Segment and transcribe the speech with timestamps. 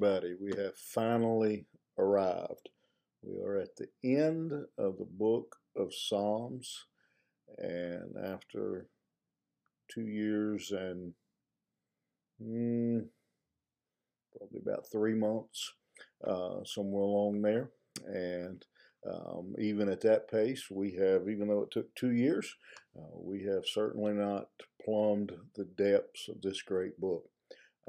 [0.00, 0.34] everybody.
[0.40, 1.66] We have finally
[1.98, 2.68] arrived.
[3.22, 6.84] We are at the end of the book of Psalms,
[7.58, 8.86] and after
[9.92, 11.12] two years and
[12.40, 13.06] mm,
[14.36, 15.72] probably about three months,
[16.24, 17.70] uh, somewhere along there,
[18.06, 18.64] and
[19.04, 22.54] um, even at that pace, we have, even though it took two years,
[22.96, 24.46] uh, we have certainly not
[24.84, 27.24] plumbed the depths of this great book.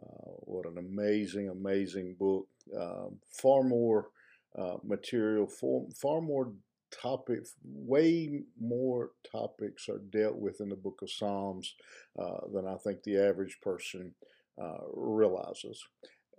[0.02, 2.48] Uh, what an amazing, amazing book.
[2.80, 4.10] Um, far more
[4.58, 6.54] uh, material, far, far more
[6.92, 11.76] topic, way more topics are dealt with in the book of Psalms
[12.18, 14.14] uh, than I think the average person
[14.62, 15.84] uh, realizes.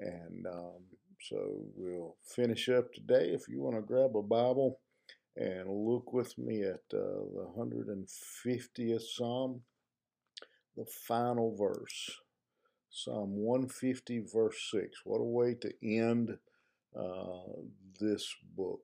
[0.00, 0.82] And um,
[1.20, 3.30] so we'll finish up today.
[3.32, 4.80] If you want to grab a Bible
[5.36, 9.60] and look with me at uh, the 150th Psalm,
[10.76, 12.10] the final verse.
[12.90, 15.00] Psalm 150, verse 6.
[15.04, 16.36] What a way to end
[16.98, 17.62] uh,
[18.00, 18.80] this book.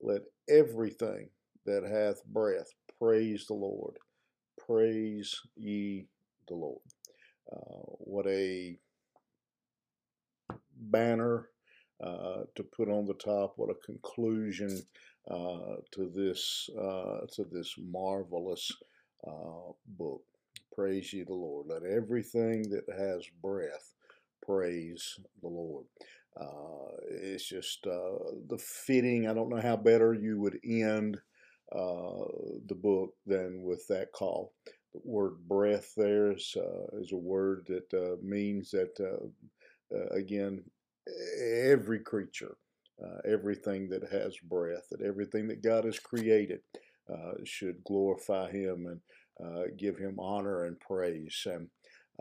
[0.00, 1.30] Let everything
[1.66, 3.96] that hath breath praise the Lord.
[4.66, 6.06] Praise ye
[6.48, 6.82] the Lord.
[7.52, 8.78] Uh, what a
[10.76, 11.48] banner
[12.02, 13.54] uh, to put on the top.
[13.56, 14.82] What a conclusion
[15.30, 18.70] uh, to this uh, to this marvelous
[19.26, 20.22] uh, book.
[20.78, 21.66] Praise ye the Lord.
[21.66, 23.94] Let everything that has breath
[24.46, 25.86] praise the Lord.
[26.40, 29.26] Uh, it's just uh, the fitting.
[29.26, 31.16] I don't know how better you would end
[31.74, 32.22] uh,
[32.68, 34.52] the book than with that call.
[34.94, 40.62] The word breath there is, uh, is a word that uh, means that, uh, again,
[41.42, 42.56] every creature,
[43.24, 46.60] everything that has breath, that everything that God has created
[47.42, 49.00] should glorify Him and
[49.76, 51.46] give him honor and praise.
[51.46, 51.68] And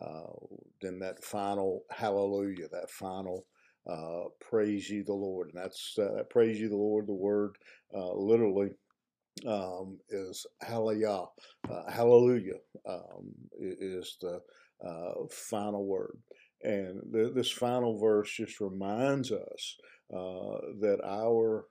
[0.02, 0.34] uh,
[0.82, 3.46] then that final hallelujah, that final
[3.90, 5.50] uh, praise you the Lord.
[5.54, 7.58] And that's that praise you the Lord, the word
[7.94, 8.72] literally
[9.46, 11.26] um, is hallelujah.
[11.70, 14.40] Uh, hallelujah um, is the
[14.86, 16.18] uh, final word.
[16.64, 19.78] And th- this final verse just reminds us
[20.14, 21.66] uh, that our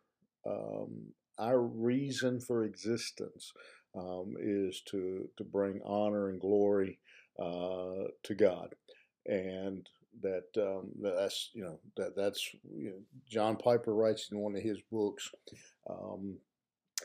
[0.47, 3.53] um, our reason for existence
[3.97, 6.99] um, is to to bring honor and glory
[7.39, 8.75] uh, to God,
[9.27, 9.89] and
[10.23, 14.63] that um, that's you know that that's you know, John Piper writes in one of
[14.63, 15.31] his books.
[15.89, 16.39] Um,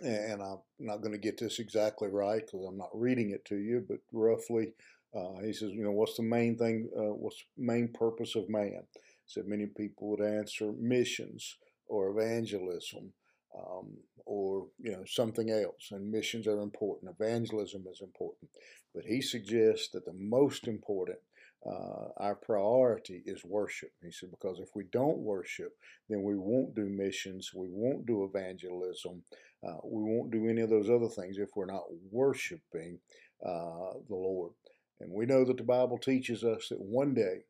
[0.04, 3.58] and I'm not going to get this exactly right because I'm not reading it to
[3.58, 4.70] you, but roughly,
[5.16, 6.90] uh, he says, you know, what's the main thing?
[6.98, 8.84] Uh, what's the main purpose of man?
[9.28, 11.58] So many people would answer missions
[11.88, 13.12] or evangelism
[13.58, 15.90] um, or you know something else.
[15.92, 17.16] And missions are important.
[17.20, 18.50] Evangelism is important,
[18.94, 21.20] but he suggests that the most important,
[21.66, 23.92] uh, our priority is worship.
[24.02, 25.74] He said because if we don't worship,
[26.10, 29.24] then we won't do missions, we won't do evangelism,
[29.68, 33.00] uh, we won't do any of those other things if we're not worshiping
[33.46, 34.52] uh, the Lord.
[35.00, 37.46] And we know that the Bible teaches us that one day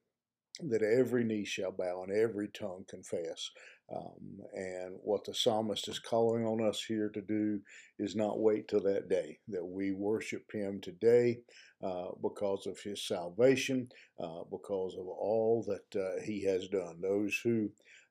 [0.70, 3.50] that every knee shall bow and every tongue confess.
[3.94, 7.60] Um, and what the psalmist is calling on us here to do
[8.00, 11.40] is not wait till that day, that we worship him today
[11.84, 13.90] uh, because of his salvation,
[14.20, 17.02] uh, because of all that uh, he has done.
[17.02, 17.70] Those who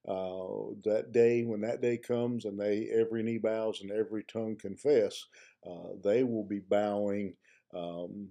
[0.09, 4.57] uh, that day, when that day comes and they every knee bows and every tongue
[4.57, 5.25] confess,
[5.67, 7.35] uh, they will be bowing
[7.75, 8.29] um,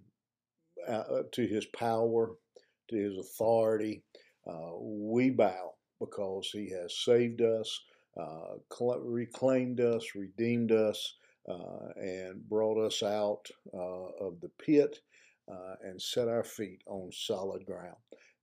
[0.88, 2.31] uh, to his power,
[2.90, 4.04] to his authority.
[4.80, 7.82] we bow because he has saved us,
[8.18, 8.56] uh,
[9.02, 11.16] reclaimed us, redeemed us,
[11.48, 15.00] uh, and brought us out uh, of the pit
[15.52, 17.96] uh, and set our feet on solid ground.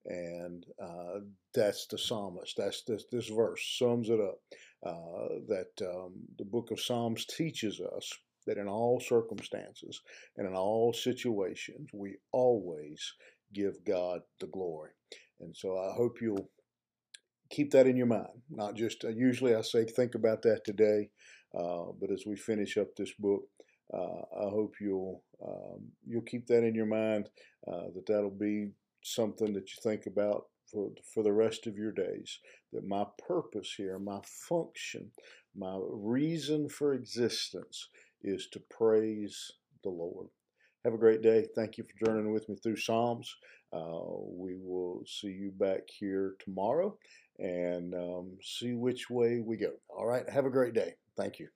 [0.07, 1.21] And uh,
[1.55, 2.55] that's the psalmist.
[2.57, 4.39] That's this, this verse sums it up.
[4.83, 8.13] that um, the book of Psalms teaches us
[8.47, 10.01] that in all circumstances
[10.37, 13.15] and in all situations, we always
[13.53, 14.91] give God the glory.
[15.41, 16.51] And so I hope you'll
[17.51, 18.43] keep that in your mind.
[18.51, 21.11] Not just uh, usually I say think about that today,
[21.57, 23.43] uh, but as we finish up this book,
[23.93, 27.29] uh, I hope you'll um, you'll keep that in your mind.
[27.67, 28.71] Uh, that that'll be
[29.05, 32.41] something that you think about for for the rest of your days.
[32.73, 35.13] That my purpose here, my function,
[35.55, 37.89] my reason for existence
[38.23, 39.53] is to praise
[39.85, 40.29] the Lord.
[40.87, 41.49] Have a great day.
[41.57, 43.35] Thank you for journeying with me through Psalms.
[43.73, 46.97] Uh, we will see you back here tomorrow
[47.41, 49.73] and um, see which way we go.
[49.89, 50.31] All right.
[50.31, 50.95] Have a great day.
[51.17, 51.49] Thank you.